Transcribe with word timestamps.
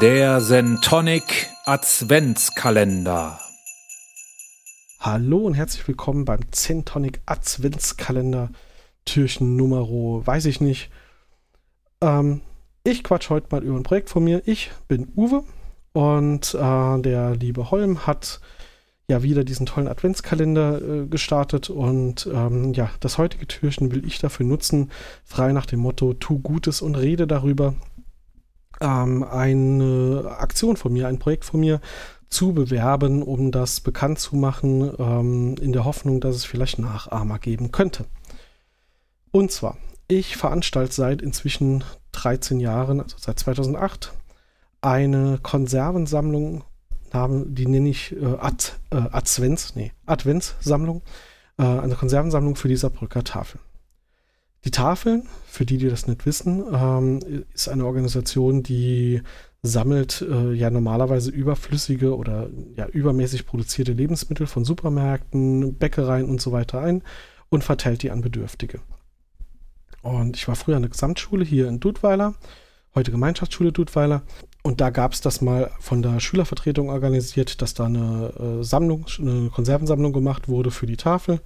Der 0.00 0.40
Sentonic 0.40 1.48
Adventskalender. 1.64 3.40
Hallo 5.00 5.38
und 5.38 5.54
herzlich 5.54 5.88
willkommen 5.88 6.24
beim 6.24 6.40
Centonic 6.52 7.20
Adventskalender 7.26 8.50
Türchen 9.04 9.56
Numero, 9.56 10.22
weiß 10.24 10.44
ich 10.44 10.60
nicht. 10.60 10.90
Ähm, 12.00 12.42
ich 12.84 13.02
quatsch 13.02 13.28
heute 13.28 13.48
mal 13.50 13.64
über 13.64 13.76
ein 13.76 13.82
Projekt 13.82 14.08
von 14.08 14.22
mir. 14.22 14.42
Ich 14.46 14.70
bin 14.86 15.10
Uwe 15.16 15.42
und 15.94 16.54
äh, 16.54 17.00
der 17.00 17.34
liebe 17.34 17.72
Holm 17.72 18.06
hat 18.06 18.40
ja 19.08 19.24
wieder 19.24 19.42
diesen 19.42 19.66
tollen 19.66 19.88
Adventskalender 19.88 20.80
äh, 20.80 21.06
gestartet 21.06 21.70
und 21.70 22.28
ähm, 22.32 22.72
ja, 22.72 22.88
das 23.00 23.18
heutige 23.18 23.48
Türchen 23.48 23.90
will 23.90 24.06
ich 24.06 24.20
dafür 24.20 24.46
nutzen, 24.46 24.92
frei 25.24 25.50
nach 25.50 25.66
dem 25.66 25.80
Motto, 25.80 26.14
tu 26.14 26.38
Gutes 26.38 26.82
und 26.82 26.94
rede 26.94 27.26
darüber. 27.26 27.74
Ähm, 28.80 29.24
eine 29.24 30.36
Aktion 30.38 30.76
von 30.76 30.92
mir, 30.92 31.08
ein 31.08 31.18
Projekt 31.18 31.44
von 31.44 31.60
mir 31.60 31.80
zu 32.28 32.52
bewerben, 32.52 33.22
um 33.22 33.50
das 33.50 33.80
bekannt 33.80 34.18
zu 34.18 34.36
machen, 34.36 34.92
ähm, 34.98 35.56
in 35.60 35.72
der 35.72 35.84
Hoffnung, 35.84 36.20
dass 36.20 36.36
es 36.36 36.44
vielleicht 36.44 36.78
Nachahmer 36.78 37.38
geben 37.38 37.72
könnte. 37.72 38.04
Und 39.30 39.50
zwar, 39.50 39.76
ich 40.08 40.36
veranstalte 40.36 40.92
seit 40.92 41.22
inzwischen 41.22 41.84
13 42.12 42.60
Jahren, 42.60 43.00
also 43.00 43.16
seit 43.18 43.38
2008, 43.38 44.12
eine 44.80 45.38
Konservensammlung 45.42 46.64
die 47.12 47.66
nenne 47.66 47.88
ich 47.88 48.12
äh, 48.12 48.36
Ad, 48.38 48.72
äh, 48.90 48.96
Advents, 48.96 49.74
nee, 49.74 49.92
Adventssammlung, 50.06 51.02
äh, 51.58 51.62
eine 51.62 51.94
Konservensammlung 51.94 52.56
für 52.56 52.68
die 52.68 52.76
Saarbrücker 52.76 53.24
Tafel. 53.24 53.60
Die 54.64 54.70
Tafeln, 54.70 55.28
für 55.46 55.64
die, 55.64 55.78
die 55.78 55.88
das 55.88 56.06
nicht 56.06 56.26
wissen, 56.26 56.64
ähm, 56.72 57.44
ist 57.54 57.68
eine 57.68 57.86
Organisation, 57.86 58.62
die 58.62 59.22
sammelt 59.62 60.22
äh, 60.22 60.52
ja 60.52 60.70
normalerweise 60.70 61.30
überflüssige 61.30 62.16
oder 62.16 62.48
ja 62.76 62.86
übermäßig 62.86 63.46
produzierte 63.46 63.92
Lebensmittel 63.92 64.46
von 64.46 64.64
Supermärkten, 64.64 65.74
Bäckereien 65.74 66.28
und 66.28 66.40
so 66.40 66.52
weiter 66.52 66.80
ein 66.80 67.02
und 67.48 67.64
verteilt 67.64 68.02
die 68.02 68.10
an 68.10 68.20
Bedürftige. 68.20 68.80
Und 70.02 70.36
ich 70.36 70.46
war 70.48 70.56
früher 70.56 70.76
an 70.76 70.82
der 70.82 70.90
Gesamtschule 70.90 71.44
hier 71.44 71.68
in 71.68 71.80
Dudweiler, 71.80 72.34
heute 72.94 73.10
Gemeinschaftsschule 73.10 73.72
Dudweiler. 73.72 74.22
Und 74.62 74.80
da 74.80 74.90
gab 74.90 75.12
es 75.12 75.20
das 75.20 75.40
mal 75.40 75.70
von 75.80 76.02
der 76.02 76.20
Schülervertretung 76.20 76.90
organisiert, 76.90 77.62
dass 77.62 77.74
da 77.74 77.86
eine 77.86 78.32
äh, 78.60 78.64
Sammlung, 78.64 79.06
eine 79.18 79.50
Konservensammlung 79.50 80.12
gemacht 80.12 80.48
wurde 80.48 80.70
für 80.70 80.86
die 80.86 80.96
Tafel. 80.96 81.40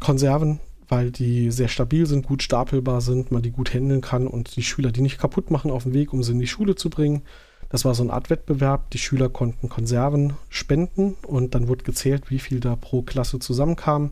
Konserven, 0.00 0.60
weil 0.92 1.10
die 1.10 1.50
sehr 1.50 1.68
stabil 1.68 2.04
sind, 2.04 2.26
gut 2.26 2.42
stapelbar 2.42 3.00
sind, 3.00 3.32
man 3.32 3.40
die 3.40 3.50
gut 3.50 3.72
handeln 3.72 4.02
kann 4.02 4.26
und 4.26 4.56
die 4.56 4.62
Schüler 4.62 4.92
die 4.92 5.00
nicht 5.00 5.18
kaputt 5.18 5.50
machen 5.50 5.70
auf 5.70 5.84
dem 5.84 5.94
Weg, 5.94 6.12
um 6.12 6.22
sie 6.22 6.32
in 6.32 6.38
die 6.38 6.46
Schule 6.46 6.74
zu 6.74 6.90
bringen. 6.90 7.22
Das 7.70 7.86
war 7.86 7.94
so 7.94 8.02
eine 8.02 8.12
Art 8.12 8.28
Wettbewerb. 8.28 8.90
Die 8.90 8.98
Schüler 8.98 9.30
konnten 9.30 9.70
Konserven 9.70 10.34
spenden 10.50 11.16
und 11.26 11.54
dann 11.54 11.66
wurde 11.66 11.84
gezählt, 11.84 12.30
wie 12.30 12.38
viel 12.38 12.60
da 12.60 12.76
pro 12.76 13.00
Klasse 13.00 13.38
zusammenkam. 13.38 14.10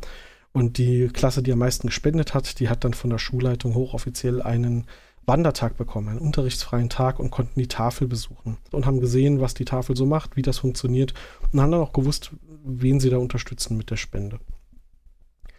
Und 0.54 0.78
die 0.78 1.08
Klasse, 1.08 1.42
die 1.42 1.52
am 1.52 1.58
meisten 1.58 1.88
gespendet 1.88 2.32
hat, 2.32 2.58
die 2.60 2.70
hat 2.70 2.82
dann 2.82 2.94
von 2.94 3.10
der 3.10 3.18
Schulleitung 3.18 3.74
hochoffiziell 3.74 4.40
einen 4.40 4.86
Wandertag 5.26 5.76
bekommen, 5.76 6.08
einen 6.08 6.18
unterrichtsfreien 6.18 6.88
Tag 6.88 7.20
und 7.20 7.30
konnten 7.30 7.60
die 7.60 7.68
Tafel 7.68 8.08
besuchen 8.08 8.56
und 8.72 8.86
haben 8.86 9.02
gesehen, 9.02 9.42
was 9.42 9.52
die 9.52 9.66
Tafel 9.66 9.98
so 9.98 10.06
macht, 10.06 10.34
wie 10.36 10.42
das 10.42 10.56
funktioniert 10.56 11.12
und 11.52 11.60
haben 11.60 11.72
dann 11.72 11.82
auch 11.82 11.92
gewusst, 11.92 12.30
wen 12.64 13.00
sie 13.00 13.10
da 13.10 13.18
unterstützen 13.18 13.76
mit 13.76 13.90
der 13.90 13.96
Spende. 13.96 14.40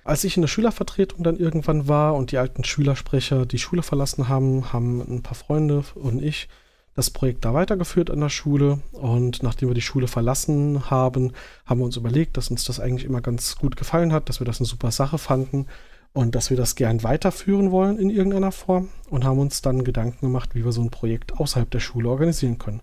Als 0.03 0.23
ich 0.23 0.35
in 0.35 0.41
der 0.41 0.47
Schülervertretung 0.47 1.23
dann 1.23 1.37
irgendwann 1.37 1.87
war 1.87 2.15
und 2.15 2.31
die 2.31 2.37
alten 2.37 2.63
Schülersprecher 2.63 3.45
die 3.45 3.59
Schule 3.59 3.83
verlassen 3.83 4.29
haben, 4.29 4.73
haben 4.73 5.01
ein 5.01 5.21
paar 5.21 5.35
Freunde 5.35 5.83
und 5.95 6.21
ich 6.23 6.47
das 6.95 7.09
Projekt 7.09 7.45
da 7.45 7.53
weitergeführt 7.53 8.09
an 8.09 8.19
der 8.19 8.29
Schule. 8.29 8.79
Und 8.91 9.43
nachdem 9.43 9.69
wir 9.69 9.75
die 9.75 9.81
Schule 9.81 10.07
verlassen 10.07 10.89
haben, 10.89 11.33
haben 11.65 11.79
wir 11.79 11.85
uns 11.85 11.97
überlegt, 11.97 12.35
dass 12.37 12.49
uns 12.49 12.63
das 12.63 12.79
eigentlich 12.79 13.05
immer 13.05 13.21
ganz 13.21 13.57
gut 13.57 13.75
gefallen 13.75 14.11
hat, 14.11 14.27
dass 14.27 14.39
wir 14.39 14.45
das 14.45 14.59
eine 14.59 14.67
super 14.67 14.91
Sache 14.91 15.17
fanden 15.17 15.67
und 16.13 16.35
dass 16.35 16.49
wir 16.49 16.57
das 16.57 16.75
gern 16.75 17.03
weiterführen 17.03 17.71
wollen 17.71 17.97
in 17.97 18.09
irgendeiner 18.09 18.51
Form 18.51 18.89
und 19.09 19.23
haben 19.23 19.39
uns 19.39 19.61
dann 19.61 19.83
Gedanken 19.83 20.25
gemacht, 20.25 20.55
wie 20.55 20.65
wir 20.65 20.71
so 20.71 20.81
ein 20.81 20.89
Projekt 20.89 21.39
außerhalb 21.39 21.69
der 21.69 21.79
Schule 21.79 22.09
organisieren 22.09 22.57
können. 22.57 22.81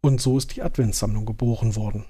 Und 0.00 0.20
so 0.20 0.36
ist 0.36 0.54
die 0.54 0.62
Adventssammlung 0.62 1.24
geboren 1.24 1.76
worden. 1.76 2.04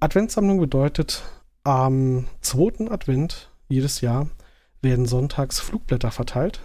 Adventssammlung 0.00 0.58
bedeutet, 0.60 1.22
am 1.64 2.26
zweiten 2.40 2.90
Advent 2.90 3.50
jedes 3.68 4.00
Jahr 4.00 4.28
werden 4.82 5.06
sonntags 5.06 5.60
Flugblätter 5.60 6.10
verteilt. 6.10 6.60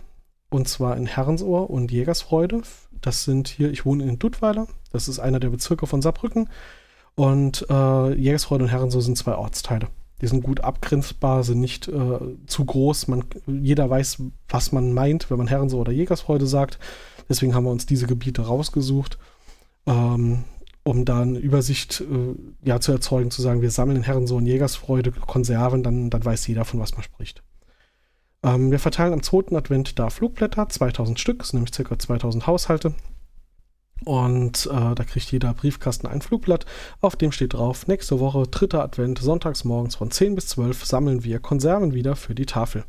Und 0.50 0.68
zwar 0.68 0.96
in 0.96 1.06
Herrensohr 1.06 1.70
und 1.70 1.92
Jägersfreude. 1.92 2.62
Das 3.02 3.24
sind 3.24 3.48
hier, 3.48 3.72
ich 3.72 3.86
wohne 3.86 4.06
in 4.06 4.20
Dudweiler. 4.20 4.68
Das 4.92 5.08
ist 5.08 5.20
einer 5.20 5.40
der 5.40 5.50
Bezirke 5.50 5.88
von 5.88 6.02
Saarbrücken. 6.02 6.50
Und 7.16 7.66
äh, 7.70 8.14
Jägersfreude 8.14 8.66
und 8.66 8.70
Herrensohr 8.70 9.02
sind 9.02 9.18
zwei 9.18 9.36
Ortsteile. 9.36 9.88
Die 10.22 10.28
sind 10.28 10.44
gut 10.44 10.62
abgrenzbar, 10.62 11.44
sind 11.44 11.60
nicht 11.60 11.88
äh, 11.88 12.20
zu 12.48 12.66
groß. 12.66 13.08
Man, 13.08 13.26
jeder 13.48 13.90
weiß, 13.90 14.22
was 14.48 14.72
man 14.72 14.94
meint, 14.94 15.30
wenn 15.30 15.38
man 15.38 15.48
Herrensohr 15.48 15.82
oder 15.82 15.92
Jägersfreude 15.92 16.48
sagt. 16.48 16.80
Deswegen 17.28 17.54
haben 17.54 17.66
wir 17.66 17.72
uns 17.72 17.86
diese 17.86 18.08
Gebiete 18.08 18.44
rausgesucht, 18.44 19.18
ähm, 19.88 20.46
um 20.86 21.04
da 21.04 21.22
eine 21.22 21.40
Übersicht 21.40 22.02
äh, 22.02 22.36
ja, 22.64 22.80
zu 22.80 22.92
erzeugen, 22.92 23.32
zu 23.32 23.42
sagen, 23.42 23.62
wir 23.62 23.72
sammeln 23.72 23.98
in 23.98 24.04
Herrensohr 24.04 24.38
und 24.38 24.46
Jägersfreude 24.46 25.12
Konserven, 25.12 25.82
dann, 25.82 26.12
dann 26.12 26.24
weiß 26.24 26.46
jeder, 26.48 26.64
von 26.64 26.80
was 26.80 26.94
man 26.94 27.04
spricht. 27.04 27.44
Ähm, 28.44 28.70
wir 28.70 28.78
verteilen 28.78 29.14
am 29.14 29.24
zweiten 29.24 29.56
Advent 29.56 29.98
da 29.98 30.12
Flugblätter, 30.12 30.70
2000 30.70 31.20
Stück, 31.20 31.40
das 31.40 31.50
sind 31.50 31.60
nämlich 31.60 31.90
ca. 31.90 31.98
2000 31.98 32.46
Haushalte. 32.46 32.94
Und 34.04 34.68
äh, 34.68 34.94
da 34.94 35.04
kriegt 35.04 35.32
jeder 35.32 35.56
Briefkasten 35.56 36.06
ein 36.06 36.22
Flugblatt. 36.22 36.68
Auf 37.02 37.16
dem 37.16 37.32
steht 37.32 37.54
drauf, 37.54 37.88
nächste 37.88 38.20
Woche, 38.20 38.44
dritter 38.44 38.84
Advent, 38.84 39.18
sonntags 39.18 39.64
morgens 39.64 39.96
von 39.96 40.12
10 40.12 40.36
bis 40.36 40.48
12 40.50 40.86
sammeln 40.86 41.24
wir 41.24 41.40
Konserven 41.40 41.96
wieder 41.96 42.16
für 42.16 42.36
die 42.36 42.46
Tafel. 42.46 42.84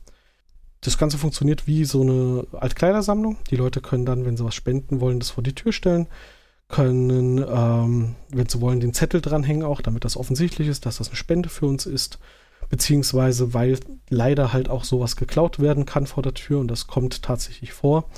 Das 0.83 0.99
Ganze 0.99 1.17
funktioniert 1.17 1.67
wie 1.67 1.87
so 1.87 2.03
eine 2.03 2.47
Altkleidersammlung. 2.53 3.39
Die 3.51 3.57
Leute 3.57 3.81
können 3.81 4.05
dann, 4.05 4.27
wenn 4.27 4.37
sie 4.37 4.45
was 4.45 4.55
spenden 4.55 5.01
wollen, 5.01 5.19
das 5.19 5.31
vor 5.31 5.43
die 5.43 5.55
Tür 5.55 5.73
stellen. 5.73 6.09
Können, 6.69 7.45
ähm, 7.49 8.17
wenn 8.31 8.49
sie 8.49 8.61
wollen, 8.61 8.81
den 8.81 8.93
Zettel 8.93 9.21
dranhängen 9.21 9.63
auch, 9.63 9.81
damit 9.81 10.05
das 10.05 10.17
offensichtlich 10.17 10.69
ist, 10.69 10.85
dass 10.85 10.99
das 10.99 11.09
eine 11.09 11.17
Spende 11.17 11.49
für 11.49 11.67
uns 11.67 11.87
ist. 11.87 12.19
Beziehungsweise, 12.69 13.55
weil 13.55 13.79
leider 14.11 14.53
halt 14.53 14.69
auch 14.69 14.83
sowas 14.83 15.15
geklaut 15.15 15.61
werden 15.61 15.87
kann 15.87 16.07
vor 16.07 16.23
der 16.23 16.35
Tür 16.35 16.59
und 16.59 16.69
das 16.69 16.89
kommt 16.89 17.23
tatsächlich 17.23 17.73
vor 17.73 18.09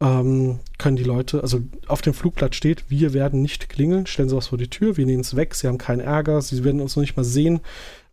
ähm, 0.00 0.60
können 0.78 0.96
die 0.96 1.04
Leute, 1.04 1.42
also 1.42 1.60
auf 1.88 2.02
dem 2.02 2.14
Flugblatt 2.14 2.54
steht, 2.54 2.88
wir 2.88 3.12
werden 3.14 3.42
nicht 3.42 3.68
klingeln, 3.68 4.06
stellen 4.06 4.28
Sie 4.28 4.36
was 4.36 4.48
vor 4.48 4.58
die 4.58 4.70
Tür, 4.70 4.96
wir 4.96 5.06
nehmen 5.06 5.22
es 5.22 5.34
weg, 5.34 5.54
Sie 5.54 5.66
haben 5.66 5.78
keinen 5.78 6.00
Ärger, 6.00 6.40
Sie 6.40 6.62
werden 6.62 6.80
uns 6.80 6.94
noch 6.94 7.00
nicht 7.00 7.16
mal 7.16 7.24
sehen 7.24 7.60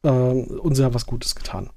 äh, 0.04 0.10
und 0.10 0.76
Sie 0.76 0.84
haben 0.84 0.96
was 0.96 1.06
Gutes 1.06 1.36
getan. 1.36 1.70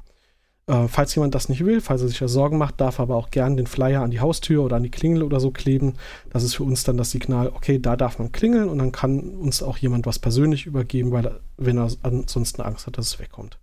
Äh, 0.69 0.87
falls 0.87 1.15
jemand 1.15 1.35
das 1.35 1.49
nicht 1.49 1.65
will, 1.65 1.81
falls 1.81 2.03
er 2.03 2.09
sich 2.09 2.19
da 2.19 2.29
Sorgen 2.29 2.59
macht, 2.59 2.81
darf 2.81 2.99
er 2.99 3.05
aber 3.05 3.17
auch 3.17 3.31
gern 3.31 3.57
den 3.57 3.67
Flyer 3.67 4.03
an 4.03 4.11
die 4.11 4.21
Haustür 4.21 4.63
oder 4.63 4.77
an 4.77 4.83
die 4.83 4.91
Klingel 4.91 5.23
oder 5.23 5.41
so 5.41 5.51
kleben. 5.51 5.95
Das 6.31 6.43
ist 6.45 6.55
für 6.55 6.63
uns 6.63 6.85
dann 6.85 6.99
das 6.99 7.11
Signal, 7.11 7.49
okay, 7.49 7.79
da 7.79 7.97
darf 7.97 8.19
man 8.19 8.33
klingeln 8.33 8.69
und 8.69 8.79
dann 8.79 8.93
kann 8.93 9.19
uns 9.19 9.63
auch 9.63 9.79
jemand 9.79 10.05
was 10.05 10.19
persönlich 10.19 10.67
übergeben, 10.67 11.11
weil 11.11 11.41
wenn 11.57 11.79
er 11.79 11.91
ansonsten 12.03 12.61
Angst 12.61 12.87
hat, 12.87 12.99
dass 12.99 13.07
es 13.07 13.19
wegkommt. 13.19 13.59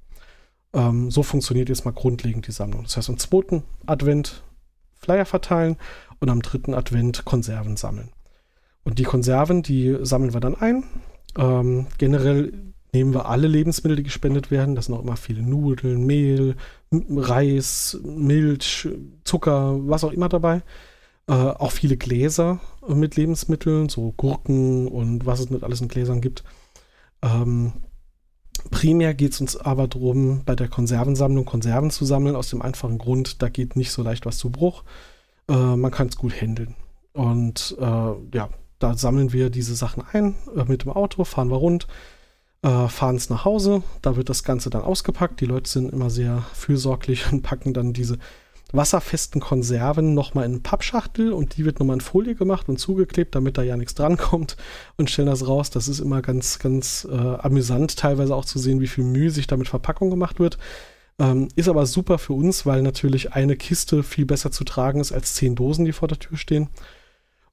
Ähm, 0.73 1.11
so 1.11 1.21
funktioniert 1.21 1.69
jetzt 1.69 1.85
mal 1.85 1.91
grundlegend 1.91 2.47
die 2.47 2.51
Sammlung. 2.51 2.83
Das 2.83 2.97
heißt, 2.97 3.09
am 3.09 3.19
zweiten 3.19 3.63
Advent 3.85 4.44
Flyer 4.95 5.25
verteilen 5.25 5.77
und 6.19 6.29
am 6.29 6.41
dritten 6.41 6.73
Advent 6.73 7.23
Konserven 7.23 7.77
sammeln. 7.77 8.09
Und 8.83 8.97
die 8.97 9.03
Konserven, 9.03 9.61
die 9.61 9.95
sammeln 10.01 10.33
wir 10.33 10.39
dann 10.39 10.55
ein. 10.55 10.83
Ähm, 11.38 11.85
generell 11.99 12.51
nehmen 12.95 13.13
wir 13.13 13.27
alle 13.27 13.47
Lebensmittel, 13.47 13.97
die 13.97 14.03
gespendet 14.03 14.50
werden. 14.50 14.74
Das 14.74 14.85
sind 14.85 14.95
auch 14.95 15.03
immer 15.03 15.18
viele 15.18 15.44
Nudeln, 15.44 16.06
Mehl, 16.06 16.56
Reis, 16.91 17.99
Milch, 18.03 18.87
Zucker, 19.23 19.77
was 19.87 20.03
auch 20.03 20.11
immer 20.11 20.29
dabei. 20.29 20.61
Äh, 21.27 21.33
auch 21.33 21.71
viele 21.71 21.97
Gläser 21.97 22.59
mit 22.87 23.15
Lebensmitteln, 23.15 23.89
so 23.89 24.13
Gurken 24.15 24.87
und 24.87 25.25
was 25.25 25.39
es 25.39 25.49
nicht 25.49 25.63
alles 25.63 25.81
in 25.81 25.87
Gläsern 25.87 26.21
gibt. 26.21 26.43
Ähm, 27.23 27.73
primär 28.69 29.13
geht 29.13 29.33
es 29.33 29.41
uns 29.41 29.57
aber 29.57 29.87
darum, 29.87 30.43
bei 30.45 30.55
der 30.55 30.67
Konservensammlung 30.67 31.45
Konserven 31.45 31.89
zu 31.89 32.05
sammeln, 32.05 32.35
aus 32.35 32.49
dem 32.49 32.61
einfachen 32.61 32.99
Grund, 32.99 33.41
da 33.41 33.49
geht 33.49 33.75
nicht 33.75 33.91
so 33.91 34.03
leicht 34.03 34.25
was 34.25 34.37
zu 34.37 34.51
Bruch. 34.51 34.83
Äh, 35.49 35.75
man 35.75 35.91
kann 35.91 36.07
es 36.07 36.17
gut 36.17 36.39
handeln. 36.39 36.75
Und 37.13 37.75
äh, 37.79 37.83
ja, 37.83 38.49
da 38.79 38.95
sammeln 38.95 39.33
wir 39.33 39.49
diese 39.49 39.75
Sachen 39.75 40.03
ein 40.11 40.35
äh, 40.55 40.65
mit 40.65 40.83
dem 40.83 40.91
Auto, 40.91 41.23
fahren 41.23 41.49
wir 41.49 41.57
rund, 41.57 41.87
äh, 42.62 42.88
fahren 42.88 43.16
es 43.16 43.30
nach 43.30 43.46
Hause. 43.46 43.84
Da 44.02 44.16
wird 44.16 44.30
das 44.30 44.44
Ganze 44.44 44.69
dann 44.69 44.81
ausgepackt. 44.81 45.42
Die 45.42 45.46
Leute 45.46 45.69
sind 45.69 45.92
immer 45.92 46.10
sehr 46.10 46.44
fürsorglich 46.54 47.25
und 47.31 47.42
packen 47.42 47.74
dann 47.74 47.94
diese 47.94 48.18
wasserfesten 48.72 49.40
Konserven 49.40 50.13
nochmal 50.13 50.46
in 50.46 50.54
eine 50.54 50.60
Pappschachtel 50.60 51.31
und 51.31 51.56
die 51.56 51.66
wird 51.66 51.80
nochmal 51.80 51.96
in 51.96 52.02
Folie 52.02 52.36
gemacht 52.36 52.68
und 52.68 52.78
zugeklebt, 52.78 53.36
damit 53.36 53.57
da 53.57 53.63
ja 53.63 53.78
nichts 53.78 53.96
drankommt 53.96 54.57
und 54.98 55.10
stellen 55.10 55.28
das 55.28 55.48
raus. 55.48 55.69
Das 55.69 55.88
ist 55.88 56.00
immer 56.00 56.22
ganz, 56.22 56.60
ganz 56.60 57.07
äh, 57.10 57.16
amüsant, 57.16 57.96
teilweise 57.98 58.36
auch 58.36 58.46
zu 58.46 58.60
sehen, 58.60 58.81
wie 58.81 58.88
viel 58.88 59.04
Mühe 59.04 59.30
sich 59.30 59.48
damit 59.48 59.68
Verpackung 59.68 60.10
gemacht 60.10 60.40
wird. 60.40 60.57
Ähm, 61.18 61.48
ist 61.56 61.69
aber 61.69 61.86
super 61.86 62.18
für 62.18 62.34
uns, 62.34 62.66
weil 62.66 62.81
natürlich 62.81 63.34
eine 63.34 63.56
Kiste 63.56 64.04
viel 64.04 64.25
besser 64.25 64.52
zu 64.52 64.63
tragen 64.66 65.00
ist 65.00 65.13
als 65.13 65.36
zehn 65.36 65.56
Dosen, 65.56 65.86
die 65.86 65.94
vor 65.94 66.07
der 66.07 66.19
Tür 66.19 66.38
stehen. 66.38 66.69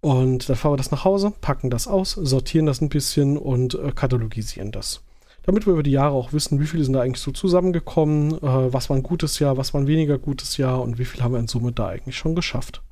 Und 0.03 0.49
dann 0.49 0.57
fahren 0.57 0.73
wir 0.73 0.77
das 0.77 0.91
nach 0.91 1.05
Hause, 1.05 1.33
packen 1.41 1.71
das 1.71 1.87
aus, 1.87 2.11
sortieren 2.11 2.67
das 2.67 2.81
ein 2.81 2.89
bisschen 2.89 3.39
und 3.39 3.75
äh, 3.75 3.93
katalogisieren 3.93 4.73
das. 4.73 5.01
Damit 5.45 5.65
wir 5.65 5.75
über 5.75 5.85
die 5.85 5.93
Jahre 5.93 6.15
auch 6.15 6.33
wissen, 6.33 6.59
wie 6.61 6.67
viele 6.67 6.83
sind 6.83 6.95
da 6.95 7.03
eigentlich 7.03 7.23
so 7.23 7.31
zusammengekommen, 7.31 8.33
äh, 8.39 8.73
was 8.73 8.91
war 8.91 8.97
ein 8.97 9.05
gutes 9.05 9.39
Jahr, 9.39 9.57
was 9.57 9.73
war 9.73 9.81
ein 9.81 9.87
weniger 9.87 10.19
gutes 10.19 10.57
Jahr 10.57 10.83
und 10.83 10.99
wie 10.99 11.05
viel 11.05 11.23
haben 11.23 11.33
wir 11.33 11.39
in 11.39 11.47
Summe 11.47 11.71
da 11.71 11.87
eigentlich 11.87 12.17
schon 12.17 12.35
geschafft. 12.35 12.83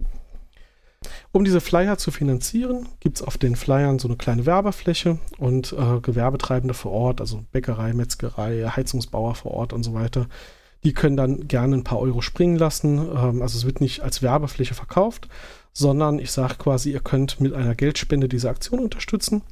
Um 1.33 1.45
diese 1.45 1.61
Flyer 1.61 1.99
zu 1.99 2.13
finanzieren, 2.13 2.87
gibt 3.01 3.17
es 3.17 3.23
auf 3.27 3.39
den 3.39 3.57
Flyern 3.57 3.99
so 3.99 4.07
eine 4.07 4.17
kleine 4.17 4.47
Werbefläche 4.47 5.19
und 5.39 5.73
äh, 5.73 5.99
Gewerbetreibende 6.01 6.75
vor 6.75 6.93
Ort, 6.93 7.21
also 7.21 7.43
Bäckerei, 7.51 7.93
Metzgerei, 7.93 8.69
Heizungsbauer 8.69 9.35
vor 9.35 9.51
Ort 9.51 9.73
und 9.73 9.83
so 9.83 9.95
weiter, 9.95 10.29
die 10.85 10.95
können 10.95 11.17
dann 11.17 11.49
gerne 11.49 11.77
ein 11.77 11.85
paar 11.85 11.99
Euro 11.99 12.21
springen 12.21 12.57
lassen. 12.57 12.99
Ähm, 12.99 13.43
also 13.43 13.59
es 13.59 13.67
wird 13.67 13.81
nicht 13.81 14.01
als 14.01 14.23
Werbefläche 14.23 14.75
verkauft, 14.75 15.29
sondern 15.73 16.19
ich 16.19 16.31
sage 16.31 16.55
quasi, 16.59 16.93
ihr 16.93 17.01
könnt 17.01 17.41
mit 17.41 17.53
einer 17.53 17.75
Geldspende 17.75 18.29
diese 18.29 18.51
Aktion 18.51 18.81
unterstützen. 18.81 19.43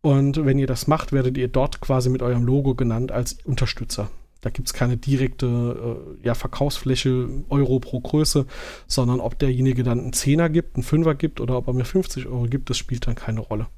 Und 0.00 0.44
wenn 0.44 0.58
ihr 0.58 0.66
das 0.66 0.88
macht, 0.88 1.12
werdet 1.12 1.38
ihr 1.38 1.48
dort 1.48 1.80
quasi 1.80 2.10
mit 2.10 2.22
eurem 2.22 2.44
Logo 2.44 2.74
genannt 2.74 3.12
als 3.12 3.38
Unterstützer. 3.44 4.10
Da 4.40 4.50
gibt 4.50 4.66
es 4.66 4.74
keine 4.74 4.96
direkte 4.96 5.46
äh, 6.20 6.26
ja, 6.26 6.34
Verkaufsfläche 6.34 7.28
Euro 7.48 7.78
pro 7.78 8.00
Größe, 8.00 8.46
sondern 8.88 9.20
ob 9.20 9.38
derjenige 9.38 9.84
dann 9.84 10.00
einen 10.00 10.12
Zehner 10.12 10.50
gibt, 10.50 10.74
einen 10.74 10.82
Fünfer 10.82 11.14
gibt 11.14 11.40
oder 11.40 11.56
ob 11.56 11.68
er 11.68 11.74
mir 11.74 11.84
50 11.84 12.26
Euro 12.26 12.46
gibt, 12.46 12.68
das 12.68 12.76
spielt 12.76 13.06
dann 13.06 13.14
keine 13.14 13.38
Rolle. 13.38 13.68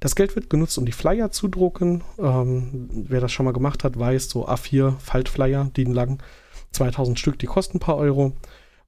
Das 0.00 0.16
Geld 0.16 0.34
wird 0.34 0.48
genutzt, 0.48 0.78
um 0.78 0.86
die 0.86 0.92
Flyer 0.92 1.30
zu 1.30 1.48
drucken. 1.48 2.02
Ähm, 2.18 2.88
wer 2.90 3.20
das 3.20 3.32
schon 3.32 3.44
mal 3.44 3.52
gemacht 3.52 3.84
hat, 3.84 3.98
weiß, 3.98 4.30
so 4.30 4.48
A4 4.48 4.98
Faltflyer, 4.98 5.70
die 5.76 5.84
lang, 5.84 6.22
2000 6.76 7.18
Stück, 7.18 7.38
die 7.38 7.46
kosten 7.46 7.78
ein 7.78 7.80
paar 7.80 7.96
Euro. 7.96 8.32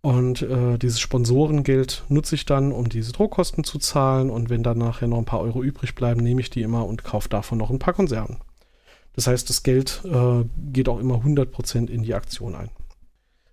Und 0.01 0.43
äh, 0.43 0.79
dieses 0.79 1.01
Sponsorengeld 1.01 2.05
nutze 2.09 2.37
ich 2.37 2.47
dann, 2.47 2.71
um 2.71 2.89
diese 2.89 3.13
Druckkosten 3.13 3.65
zu 3.65 3.79
zahlen. 3.79 4.31
Und 4.31 4.49
wenn 4.49 4.63
dann 4.63 4.79
nachher 4.79 5.09
noch 5.09 5.19
ein 5.19 5.25
paar 5.25 5.41
Euro 5.41 5.63
übrig 5.63 5.95
bleiben, 5.95 6.23
nehme 6.23 6.41
ich 6.41 6.51
die 6.51 6.63
immer 6.63 6.87
und 6.87 7.03
kaufe 7.03 7.29
davon 7.29 7.59
noch 7.59 7.71
ein 7.71 7.81
paar 7.81 7.95
Konserven. 7.95 8.39
Das 9.15 9.27
heißt, 9.27 9.49
das 9.51 9.65
Geld 9.65 10.03
äh, 10.05 10.45
geht 10.71 10.89
auch 10.89 11.01
immer 11.01 11.17
100% 11.17 11.89
in 11.89 12.03
die 12.05 12.15
Aktion 12.15 12.55
ein. 12.55 12.71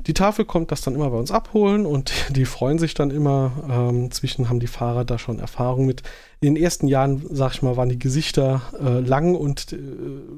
Die 0.06 0.14
Tafel 0.14 0.46
kommt 0.46 0.72
das 0.72 0.82
dann 0.82 0.94
immer 0.94 1.10
bei 1.10 1.18
uns 1.18 1.32
abholen 1.32 1.88
und 1.88 2.14
die 2.30 2.46
freuen 2.46 2.78
sich 2.78 2.94
dann 2.94 3.10
immer. 3.10 3.52
Ähm, 3.68 4.12
zwischen 4.12 4.48
haben 4.48 4.60
die 4.60 4.68
Fahrer 4.68 5.04
da 5.04 5.18
schon 5.18 5.40
Erfahrung 5.40 5.88
mit. 5.88 6.04
In 6.42 6.54
den 6.54 6.64
ersten 6.64 6.88
Jahren, 6.88 7.26
sag 7.32 7.56
ich 7.56 7.64
mal, 7.64 7.76
waren 7.76 7.90
die 7.90 7.98
Gesichter 7.98 8.62
äh, 8.80 9.00
lang 9.00 9.34
und 9.34 9.74
äh, 9.74 9.80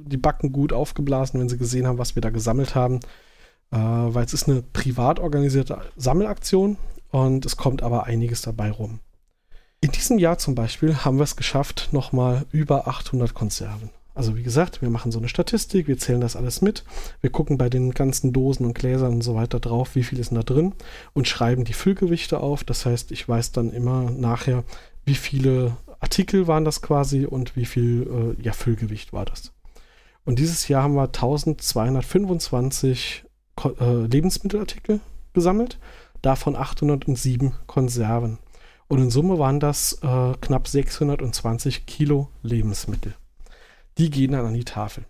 die 0.06 0.16
Backen 0.16 0.54
gut 0.54 0.72
aufgeblasen, 0.72 1.38
wenn 1.42 1.50
sie 1.50 1.58
gesehen 1.58 1.86
haben, 1.86 1.98
was 1.98 2.16
wir 2.16 2.22
da 2.22 2.30
gesammelt 2.30 2.76
haben 2.76 3.02
äh, 3.72 3.78
weil 3.78 4.26
es 4.26 4.34
ist 4.34 4.48
eine 4.48 4.62
privat 4.62 5.20
organisierte 5.20 5.82
Sammelaktion 5.96 6.78
und 7.12 7.46
es 7.46 7.58
kommt 7.58 7.84
aber 7.84 8.06
einiges 8.06 8.42
dabei 8.42 8.72
rum. 8.72 9.00
In 9.80 9.92
diesem 9.92 10.18
Jahr 10.18 10.40
zum 10.40 10.56
Beispiel 10.56 10.96
haben 10.98 11.18
wir 11.18 11.24
es 11.24 11.36
geschafft, 11.36 11.90
nochmal 11.92 12.46
über 12.52 12.88
800 12.88 13.34
Konserven. 13.34 13.92
Also 14.16 14.36
wie 14.36 14.42
gesagt, 14.42 14.82
wir 14.82 14.90
machen 14.90 15.12
so 15.12 15.20
eine 15.20 15.30
Statistik, 15.30 15.88
wir 15.88 16.00
zählen 16.00 16.22
das 16.22 16.36
alles 16.36 16.64
mit, 16.64 16.84
wir 17.22 17.30
gucken 17.30 17.60
bei 17.60 17.70
den 17.70 17.92
ganzen 17.92 18.34
Dosen 18.34 18.66
und 18.66 18.74
Gläsern 18.74 19.14
und 19.14 19.22
so 19.22 19.36
weiter 19.36 19.60
drauf, 19.60 19.94
wie 19.94 20.02
viel 20.02 20.18
ist 20.18 20.32
da 20.32 20.42
drin 20.42 20.74
und 21.14 21.28
schreiben 21.28 21.66
die 21.66 21.74
Füllgewichte 21.74 22.40
auf. 22.40 22.64
Das 22.64 22.88
heißt, 22.88 23.12
ich 23.12 23.30
weiß 23.30 23.52
dann 23.52 23.72
immer 23.72 24.10
nachher, 24.10 24.64
wie 25.06 25.14
viele 25.14 25.78
Artikel 26.00 26.48
waren 26.48 26.66
das 26.66 26.82
quasi 26.82 27.26
und 27.26 27.56
wie 27.56 27.66
viel 27.66 28.36
äh, 28.40 28.42
ja, 28.42 28.54
Füllgewicht 28.54 29.14
war 29.14 29.26
das. 29.26 29.54
Und 30.26 30.40
dieses 30.40 30.68
Jahr 30.68 30.82
haben 30.82 30.96
wir 30.96 31.04
1225 31.04 33.24
äh, 33.24 33.27
Lebensmittelartikel 33.64 35.00
gesammelt, 35.34 35.80
davon 36.22 36.56
807 36.56 37.54
Konserven. 37.68 38.40
Und 38.88 39.00
in 39.00 39.10
Summe 39.10 39.38
waren 39.38 39.60
das 39.60 40.00
äh, 40.02 40.34
knapp 40.40 40.68
620 40.68 41.86
Kilo 41.86 42.30
Lebensmittel. 42.42 43.16
Die 43.98 44.10
gehen 44.10 44.32
dann 44.32 44.46
an 44.46 44.54
die 44.54 44.64
Tafel. 44.64 45.04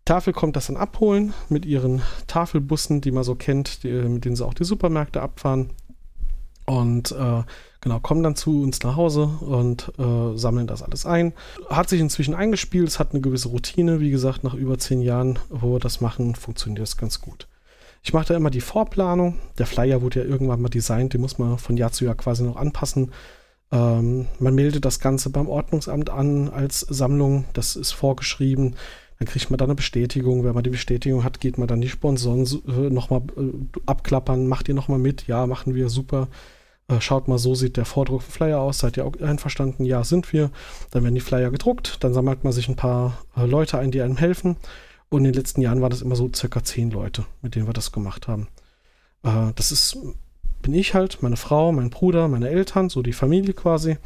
Die 0.00 0.04
Tafel 0.06 0.32
kommt 0.32 0.56
das 0.56 0.68
dann 0.68 0.76
abholen 0.76 1.34
mit 1.48 1.66
ihren 1.66 2.02
Tafelbussen, 2.26 3.00
die 3.00 3.10
man 3.10 3.22
so 3.22 3.34
kennt, 3.34 3.82
die, 3.82 3.92
mit 3.92 4.24
denen 4.24 4.36
sie 4.36 4.44
auch 4.46 4.54
die 4.54 4.64
Supermärkte 4.64 5.20
abfahren. 5.20 5.72
Und 6.66 7.12
äh, 7.12 7.42
genau, 7.80 8.00
kommen 8.00 8.22
dann 8.22 8.36
zu 8.36 8.62
uns 8.62 8.82
nach 8.82 8.96
Hause 8.96 9.24
und 9.40 9.92
äh, 9.98 10.36
sammeln 10.36 10.66
das 10.66 10.82
alles 10.82 11.06
ein. 11.06 11.32
Hat 11.68 11.88
sich 11.88 12.00
inzwischen 12.00 12.34
eingespielt, 12.34 12.88
es 12.88 12.98
hat 12.98 13.12
eine 13.12 13.20
gewisse 13.20 13.48
Routine. 13.48 14.00
Wie 14.00 14.10
gesagt, 14.10 14.44
nach 14.44 14.54
über 14.54 14.78
zehn 14.78 15.00
Jahren, 15.00 15.38
wo 15.48 15.72
wir 15.72 15.80
das 15.80 16.00
machen, 16.00 16.34
funktioniert 16.34 16.86
es 16.86 16.96
ganz 16.96 17.20
gut. 17.20 17.48
Ich 18.02 18.12
mache 18.12 18.28
da 18.28 18.36
immer 18.36 18.50
die 18.50 18.60
Vorplanung. 18.60 19.38
Der 19.58 19.66
Flyer 19.66 20.00
wurde 20.02 20.20
ja 20.20 20.26
irgendwann 20.26 20.62
mal 20.62 20.68
designt, 20.68 21.12
den 21.12 21.20
muss 21.20 21.38
man 21.38 21.58
von 21.58 21.76
Jahr 21.76 21.92
zu 21.92 22.04
Jahr 22.04 22.14
quasi 22.14 22.42
noch 22.42 22.56
anpassen. 22.56 23.12
Ähm, 23.72 24.26
man 24.38 24.54
meldet 24.54 24.84
das 24.84 25.00
Ganze 25.00 25.30
beim 25.30 25.48
Ordnungsamt 25.48 26.10
an 26.10 26.48
als 26.48 26.80
Sammlung, 26.80 27.44
das 27.52 27.76
ist 27.76 27.92
vorgeschrieben. 27.92 28.76
Dann 29.20 29.28
kriegt 29.28 29.50
man 29.50 29.58
dann 29.58 29.68
eine 29.68 29.76
Bestätigung. 29.76 30.44
Wenn 30.44 30.54
man 30.54 30.64
die 30.64 30.70
Bestätigung 30.70 31.24
hat, 31.24 31.40
geht 31.40 31.58
man 31.58 31.68
dann 31.68 31.82
die 31.82 31.90
Sponsoren 31.90 32.46
äh, 32.66 32.88
nochmal 32.88 33.20
äh, 33.36 33.52
abklappern. 33.84 34.46
Macht 34.46 34.66
ihr 34.68 34.74
nochmal 34.74 34.98
mit? 34.98 35.26
Ja, 35.26 35.46
machen 35.46 35.74
wir, 35.74 35.90
super. 35.90 36.28
Äh, 36.88 37.02
schaut 37.02 37.28
mal, 37.28 37.36
so 37.36 37.54
sieht 37.54 37.76
der 37.76 37.84
Vordruck 37.84 38.22
Flyer 38.22 38.60
aus. 38.60 38.78
Seid 38.78 38.96
ihr 38.96 39.04
auch 39.04 39.14
einverstanden? 39.20 39.84
Ja, 39.84 40.04
sind 40.04 40.32
wir. 40.32 40.50
Dann 40.90 41.02
werden 41.04 41.14
die 41.14 41.20
Flyer 41.20 41.50
gedruckt. 41.50 42.02
Dann 42.02 42.14
sammelt 42.14 42.44
man 42.44 42.54
sich 42.54 42.68
ein 42.70 42.76
paar 42.76 43.22
Leute 43.36 43.78
ein, 43.78 43.90
die 43.90 44.00
einem 44.00 44.16
helfen. 44.16 44.56
Und 45.10 45.18
in 45.18 45.32
den 45.32 45.34
letzten 45.34 45.60
Jahren 45.60 45.82
war 45.82 45.90
das 45.90 46.00
immer 46.00 46.16
so 46.16 46.30
circa 46.34 46.64
zehn 46.64 46.90
Leute, 46.90 47.26
mit 47.42 47.54
denen 47.54 47.66
wir 47.66 47.74
das 47.74 47.92
gemacht 47.92 48.26
haben. 48.26 48.48
Das 49.22 49.70
ist, 49.70 49.98
bin 50.62 50.72
ich 50.72 50.94
halt, 50.94 51.20
meine 51.20 51.36
Frau, 51.36 51.72
mein 51.72 51.90
Bruder, 51.90 52.28
meine 52.28 52.48
Eltern, 52.48 52.88
so 52.88 53.02
die 53.02 53.12
Familie 53.12 53.52
quasi. 53.52 53.98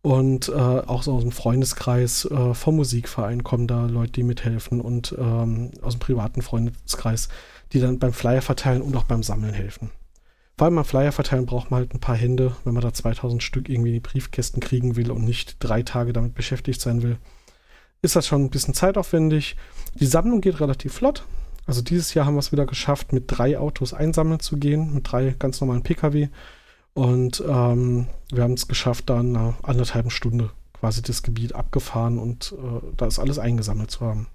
Und 0.00 0.48
äh, 0.48 0.52
auch 0.52 1.02
so 1.02 1.14
aus 1.14 1.22
dem 1.22 1.32
Freundeskreis 1.32 2.24
äh, 2.26 2.54
vom 2.54 2.76
Musikverein 2.76 3.42
kommen 3.42 3.66
da 3.66 3.86
Leute, 3.86 4.12
die 4.12 4.22
mithelfen 4.22 4.80
und 4.80 5.14
ähm, 5.18 5.72
aus 5.82 5.94
dem 5.94 6.00
privaten 6.00 6.40
Freundeskreis, 6.40 7.28
die 7.72 7.80
dann 7.80 7.98
beim 7.98 8.12
Flyer 8.12 8.42
verteilen 8.42 8.82
und 8.82 8.96
auch 8.96 9.04
beim 9.04 9.22
Sammeln 9.22 9.54
helfen. 9.54 9.90
Vor 10.56 10.66
allem 10.66 10.76
beim 10.76 10.84
Flyer 10.84 11.12
verteilen 11.12 11.46
braucht 11.46 11.70
man 11.70 11.80
halt 11.80 11.94
ein 11.94 12.00
paar 12.00 12.16
Hände, 12.16 12.56
wenn 12.64 12.74
man 12.74 12.82
da 12.82 12.92
2000 12.92 13.42
Stück 13.42 13.68
irgendwie 13.68 13.90
in 13.90 13.94
die 13.94 14.00
Briefkästen 14.00 14.60
kriegen 14.60 14.96
will 14.96 15.10
und 15.10 15.24
nicht 15.24 15.56
drei 15.60 15.82
Tage 15.82 16.12
damit 16.12 16.34
beschäftigt 16.34 16.80
sein 16.80 17.02
will 17.02 17.18
ist 18.02 18.16
das 18.16 18.26
schon 18.26 18.44
ein 18.44 18.50
bisschen 18.50 18.74
zeitaufwendig. 18.74 19.56
Die 19.94 20.06
Sammlung 20.06 20.40
geht 20.40 20.60
relativ 20.60 20.94
flott. 20.94 21.24
Also 21.66 21.82
dieses 21.82 22.14
Jahr 22.14 22.26
haben 22.26 22.34
wir 22.34 22.40
es 22.40 22.52
wieder 22.52 22.66
geschafft, 22.66 23.12
mit 23.12 23.24
drei 23.26 23.58
Autos 23.58 23.92
einsammeln 23.92 24.40
zu 24.40 24.56
gehen, 24.56 24.94
mit 24.94 25.10
drei 25.10 25.34
ganz 25.38 25.60
normalen 25.60 25.82
Pkw. 25.82 26.28
Und 26.98 27.44
ähm, 27.46 28.08
wir 28.32 28.42
haben 28.42 28.54
es 28.54 28.66
geschafft, 28.66 29.08
da 29.08 29.20
in 29.20 29.36
einer 29.36 29.54
anderthalben 29.62 30.10
Stunde 30.10 30.50
quasi 30.72 31.00
das 31.00 31.22
Gebiet 31.22 31.54
abgefahren 31.54 32.18
und 32.18 32.56
äh, 32.58 32.80
da 32.96 33.06
ist 33.06 33.20
alles 33.20 33.38
eingesammelt 33.38 33.92
zu 33.92 34.00
haben. 34.00 34.26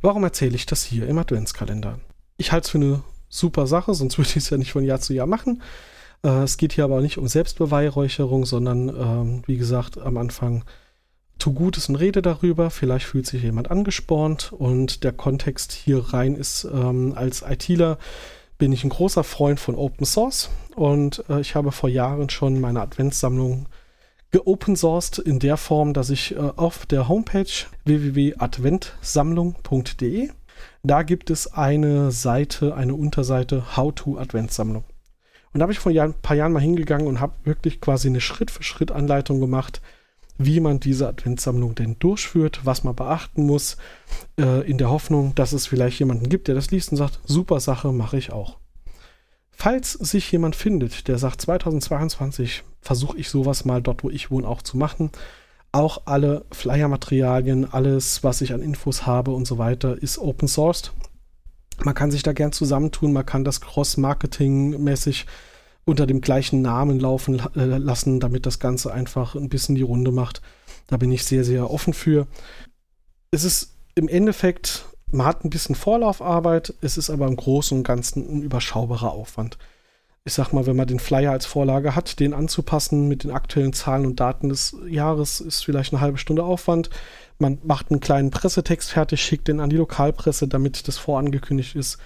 Warum 0.00 0.24
erzähle 0.24 0.56
ich 0.56 0.66
das 0.66 0.82
hier 0.82 1.06
im 1.06 1.16
Adventskalender? 1.16 2.00
Ich 2.36 2.50
halte 2.50 2.64
es 2.64 2.70
für 2.70 2.78
eine 2.78 3.02
super 3.28 3.68
Sache, 3.68 3.94
sonst 3.94 4.18
würde 4.18 4.30
ich 4.30 4.38
es 4.38 4.50
ja 4.50 4.56
nicht 4.56 4.72
von 4.72 4.82
Jahr 4.82 4.98
zu 4.98 5.14
Jahr 5.14 5.28
machen. 5.28 5.62
Äh, 6.24 6.42
es 6.42 6.56
geht 6.56 6.72
hier 6.72 6.82
aber 6.82 7.00
nicht 7.00 7.16
um 7.16 7.28
Selbstbeweihräucherung, 7.28 8.44
sondern 8.44 8.88
ähm, 8.88 9.42
wie 9.46 9.56
gesagt 9.56 9.98
am 9.98 10.16
Anfang 10.16 10.64
tu 11.38 11.52
Gutes 11.52 11.88
und 11.88 11.94
rede 11.94 12.22
darüber. 12.22 12.70
Vielleicht 12.70 13.06
fühlt 13.06 13.26
sich 13.28 13.44
jemand 13.44 13.70
angespornt 13.70 14.52
und 14.52 15.04
der 15.04 15.12
Kontext 15.12 15.70
hier 15.70 16.12
rein 16.12 16.34
ist, 16.34 16.64
ähm, 16.64 17.12
als 17.14 17.42
ITler 17.48 17.98
bin 18.58 18.72
ich 18.72 18.84
ein 18.84 18.90
großer 18.90 19.24
Freund 19.24 19.58
von 19.60 19.76
Open 19.76 20.04
Source 20.04 20.50
und 20.74 21.24
äh, 21.28 21.40
ich 21.40 21.54
habe 21.54 21.72
vor 21.72 21.88
Jahren 21.88 22.28
schon 22.28 22.60
meine 22.60 22.80
Adventssammlung 22.80 23.68
geopen 24.30 24.76
sourced 24.76 25.18
in 25.18 25.38
der 25.38 25.56
Form, 25.56 25.94
dass 25.94 26.10
ich 26.10 26.36
äh, 26.36 26.52
auf 26.56 26.84
der 26.84 27.08
Homepage 27.08 27.46
www.adventsammlung.de 27.84 30.28
da 30.82 31.02
gibt 31.02 31.30
es 31.30 31.52
eine 31.52 32.10
Seite, 32.10 32.74
eine 32.74 32.94
Unterseite 32.94 33.76
How 33.76 33.94
to 33.94 34.18
Adventssammlung. 34.18 34.84
Und 35.52 35.60
da 35.60 35.62
habe 35.62 35.72
ich 35.72 35.78
vor 35.78 35.92
ein 35.92 36.14
paar 36.14 36.36
Jahren 36.36 36.52
mal 36.52 36.60
hingegangen 36.60 37.06
und 37.06 37.20
habe 37.20 37.34
wirklich 37.44 37.80
quasi 37.80 38.08
eine 38.08 38.20
Schritt-für-Schritt-Anleitung 38.20 39.40
gemacht, 39.40 39.80
wie 40.38 40.60
man 40.60 40.78
diese 40.80 41.08
Adventssammlung 41.08 41.74
denn 41.74 41.98
durchführt, 41.98 42.60
was 42.64 42.84
man 42.84 42.94
beachten 42.94 43.44
muss, 43.44 43.76
äh, 44.38 44.68
in 44.68 44.78
der 44.78 44.88
Hoffnung, 44.88 45.34
dass 45.34 45.52
es 45.52 45.66
vielleicht 45.66 45.98
jemanden 45.98 46.28
gibt, 46.28 46.48
der 46.48 46.54
das 46.54 46.70
liest 46.70 46.92
und 46.92 46.96
sagt, 46.96 47.18
super 47.24 47.58
Sache, 47.60 47.92
mache 47.92 48.16
ich 48.16 48.32
auch. 48.32 48.58
Falls 49.50 49.92
sich 49.92 50.30
jemand 50.30 50.54
findet, 50.54 51.08
der 51.08 51.18
sagt, 51.18 51.42
2022 51.42 52.62
versuche 52.80 53.18
ich 53.18 53.28
sowas 53.28 53.64
mal 53.64 53.82
dort, 53.82 54.04
wo 54.04 54.10
ich 54.10 54.30
wohne, 54.30 54.46
auch 54.46 54.62
zu 54.62 54.76
machen, 54.76 55.10
auch 55.72 56.02
alle 56.06 56.44
Flyer-Materialien, 56.52 57.70
alles, 57.70 58.22
was 58.22 58.40
ich 58.40 58.52
an 58.52 58.62
Infos 58.62 59.04
habe 59.04 59.32
und 59.32 59.46
so 59.46 59.58
weiter, 59.58 60.00
ist 60.00 60.18
open 60.18 60.46
sourced. 60.46 60.92
Man 61.82 61.94
kann 61.94 62.12
sich 62.12 62.22
da 62.22 62.32
gern 62.32 62.52
zusammentun, 62.52 63.12
man 63.12 63.26
kann 63.26 63.44
das 63.44 63.60
cross-marketing-mäßig 63.60 65.26
unter 65.88 66.06
dem 66.06 66.20
gleichen 66.20 66.60
Namen 66.60 67.00
laufen 67.00 67.40
äh, 67.56 67.64
lassen, 67.64 68.20
damit 68.20 68.44
das 68.44 68.58
Ganze 68.58 68.92
einfach 68.92 69.34
ein 69.34 69.48
bisschen 69.48 69.74
die 69.74 69.82
Runde 69.82 70.12
macht. 70.12 70.42
Da 70.86 70.98
bin 70.98 71.10
ich 71.10 71.24
sehr, 71.24 71.44
sehr 71.44 71.70
offen 71.70 71.94
für. 71.94 72.26
Es 73.30 73.42
ist 73.42 73.72
im 73.94 74.06
Endeffekt, 74.06 74.84
man 75.10 75.26
hat 75.26 75.44
ein 75.44 75.50
bisschen 75.50 75.74
Vorlaufarbeit, 75.74 76.74
es 76.82 76.98
ist 76.98 77.08
aber 77.08 77.26
im 77.26 77.36
Großen 77.36 77.78
und 77.78 77.84
Ganzen 77.84 78.28
ein 78.30 78.42
überschaubarer 78.42 79.12
Aufwand. 79.12 79.56
ich 80.24 80.34
sag 80.34 80.52
mal, 80.52 80.66
wenn 80.66 80.76
man 80.76 80.86
den 80.86 80.98
Flyer 80.98 81.32
als 81.32 81.46
Vorlage 81.46 81.94
hat, 81.94 82.20
den 82.20 82.34
anzupassen 82.34 83.08
mit 83.08 83.24
den 83.24 83.30
aktuellen 83.30 83.72
Zahlen 83.72 84.04
und 84.04 84.20
Daten 84.20 84.50
des 84.50 84.76
Jahres, 84.86 85.40
ist 85.40 85.64
vielleicht 85.64 85.94
eine 85.94 86.02
halbe 86.02 86.18
Stunde 86.18 86.44
Aufwand. 86.44 86.90
Man 87.38 87.58
macht 87.62 87.90
einen 87.90 88.00
kleinen 88.00 88.30
Pressetext 88.30 88.90
fertig, 88.90 89.22
schickt 89.22 89.48
den 89.48 89.60
an 89.60 89.70
die 89.70 89.76
Lokalpresse, 89.76 90.48
damit 90.48 90.86
das 90.86 90.98
vorangekündigt 90.98 91.76
ist. 91.76 91.96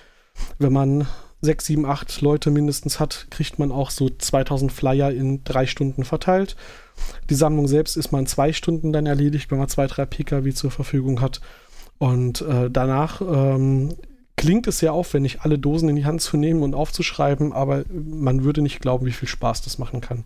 Wenn 0.61 0.73
man 0.73 1.09
sechs, 1.43 1.67
sieben, 1.67 1.85
acht 1.85 2.21
Leute 2.21 2.51
mindestens 2.51 3.01
hat, 3.01 3.27
kriegt 3.31 3.59
man 3.59 3.73
auch 3.73 3.91
so 3.91 4.09
2000 4.09 4.73
Flyer 4.73 5.11
in 5.11 5.43
drei 5.45 5.67
Stunden 5.67 6.05
verteilt. 6.05 6.57
Die 7.29 7.35
Sammlung 7.35 7.67
selbst 7.67 7.97
ist 7.97 8.13
man 8.13 8.21
in 8.21 8.27
zwei 8.27 8.53
Stunden 8.53 8.93
dann 8.93 9.07
erledigt, 9.07 9.51
wenn 9.51 9.59
man 9.59 9.69
zwei, 9.69 9.87
drei 9.89 10.07
Pkw 10.07 10.53
zur 10.53 10.71
Verfügung 10.71 11.21
hat. 11.21 11.41
Und 11.99 12.43
äh, 12.43 12.71
danach 12.71 13.21
ähm, 13.21 13.95
klingt 14.37 14.67
es 14.69 14.79
sehr 14.79 14.93
aufwendig, 14.93 15.41
alle 15.43 15.59
Dosen 15.59 15.89
in 15.89 15.97
die 15.97 16.05
Hand 16.05 16.21
zu 16.21 16.37
nehmen 16.37 16.63
und 16.63 16.75
aufzuschreiben, 16.75 17.53
aber 17.53 17.85
man 17.91 18.45
würde 18.45 18.63
nicht 18.63 18.81
glauben, 18.81 19.05
wie 19.07 19.13
viel 19.13 19.29
Spaß 19.29 19.63
das 19.63 19.79
machen 19.79 20.01
kann. 20.01 20.25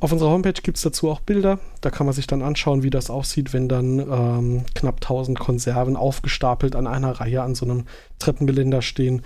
Auf 0.00 0.10
unserer 0.10 0.30
Homepage 0.30 0.60
gibt 0.60 0.78
es 0.78 0.82
dazu 0.82 1.10
auch 1.10 1.20
Bilder. 1.20 1.60
Da 1.80 1.90
kann 1.90 2.06
man 2.06 2.14
sich 2.14 2.26
dann 2.26 2.42
anschauen, 2.42 2.82
wie 2.82 2.90
das 2.90 3.10
aussieht, 3.10 3.52
wenn 3.52 3.68
dann 3.68 3.98
ähm, 4.00 4.64
knapp 4.74 4.96
1000 4.96 5.38
Konserven 5.38 5.96
aufgestapelt 5.96 6.74
an 6.74 6.86
einer 6.86 7.12
Reihe 7.12 7.42
an 7.42 7.54
so 7.54 7.64
einem 7.66 7.84
Treppengeländer 8.18 8.82
stehen. 8.82 9.22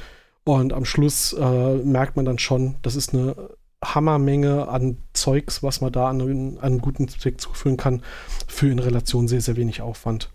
Und 0.46 0.72
am 0.72 0.84
Schluss 0.84 1.32
äh, 1.32 1.74
merkt 1.78 2.14
man 2.14 2.24
dann 2.24 2.38
schon, 2.38 2.76
das 2.82 2.94
ist 2.94 3.12
eine 3.12 3.34
Hammermenge 3.84 4.68
an 4.68 4.98
Zeugs, 5.12 5.64
was 5.64 5.80
man 5.80 5.90
da 5.90 6.08
an, 6.08 6.20
an 6.20 6.58
einen 6.60 6.80
guten 6.80 7.08
Zweck 7.08 7.40
zuführen 7.40 7.76
kann, 7.76 8.00
für 8.46 8.70
in 8.70 8.78
Relation 8.78 9.26
sehr, 9.26 9.40
sehr 9.40 9.56
wenig 9.56 9.82
Aufwand. 9.82 10.30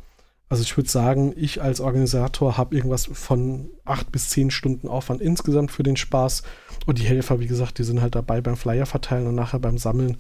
Also 0.50 0.64
ich 0.64 0.76
würde 0.76 0.90
sagen, 0.90 1.32
ich 1.38 1.62
als 1.62 1.80
Organisator 1.80 2.58
habe 2.58 2.76
irgendwas 2.76 3.06
von 3.06 3.70
acht 3.86 4.12
bis 4.12 4.28
zehn 4.28 4.52
Stunden 4.52 4.90
Aufwand 4.90 5.22
insgesamt 5.22 5.72
für 5.72 5.84
den 5.84 5.96
Spaß. 5.96 6.44
Und 6.86 7.00
die 7.00 7.06
Helfer, 7.06 7.40
wie 7.40 7.48
gesagt, 7.48 7.78
die 7.78 7.86
sind 7.86 8.02
halt 8.02 8.16
dabei 8.16 8.42
beim 8.42 8.58
Flyer 8.58 8.86
verteilen 8.86 9.28
und 9.28 9.36
nachher 9.36 9.60
beim 9.60 9.78
Sammeln. 9.78 10.18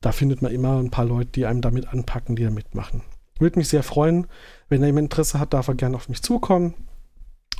Da 0.00 0.12
findet 0.12 0.40
man 0.40 0.52
immer 0.52 0.78
ein 0.78 0.92
paar 0.92 1.04
Leute, 1.04 1.32
die 1.32 1.46
einem 1.46 1.62
damit 1.62 1.88
anpacken, 1.88 2.36
die 2.36 2.44
da 2.44 2.50
mitmachen. 2.50 3.02
Würde 3.40 3.58
mich 3.58 3.68
sehr 3.68 3.82
freuen. 3.82 4.28
Wenn 4.68 4.84
jemand 4.84 5.06
Interesse 5.06 5.40
hat, 5.40 5.52
darf 5.52 5.66
er 5.66 5.74
gerne 5.74 5.96
auf 5.96 6.08
mich 6.08 6.22
zukommen. 6.22 6.74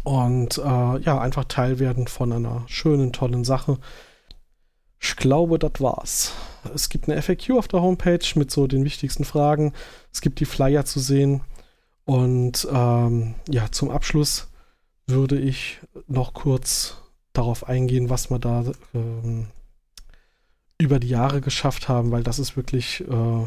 Und 0.07 0.59
äh, 0.59 0.99
ja, 1.01 1.19
einfach 1.21 1.47
Teil 1.47 1.81
werden 1.81 2.07
von 2.07 2.33
einer 2.33 2.63
schönen, 2.69 3.13
tollen 3.13 3.43
Sache. 3.43 3.79
Ich 5.01 5.17
glaube, 5.17 5.59
das 5.59 5.81
war's. 5.81 6.33
Es 6.73 6.91
gibt 6.91 7.09
eine 7.09 7.21
FAQ 7.21 7.59
auf 7.59 7.67
der 7.67 7.83
Homepage 7.83 8.25
mit 8.37 8.53
so 8.53 8.69
den 8.69 8.85
wichtigsten 8.85 9.25
Fragen. 9.25 9.73
Es 10.13 10.21
gibt 10.21 10.39
die 10.39 10.45
Flyer 10.45 10.85
zu 10.85 11.01
sehen. 11.01 11.41
Und 12.05 12.69
ähm, 12.73 13.35
ja, 13.49 13.73
zum 13.73 13.91
Abschluss 13.91 14.47
würde 15.09 15.41
ich 15.41 15.81
noch 16.07 16.35
kurz 16.35 16.99
darauf 17.33 17.69
eingehen, 17.69 18.09
was 18.09 18.31
wir 18.31 18.39
da 18.39 18.63
ähm, 18.95 19.49
über 20.79 21.01
die 21.01 21.09
Jahre 21.09 21.41
geschafft 21.41 21.89
haben, 21.89 22.13
weil 22.13 22.23
das 22.23 22.39
ist 22.39 22.57
wirklich, 22.57 23.01
äh, 23.01 23.47